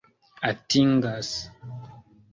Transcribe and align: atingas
atingas 0.49 1.31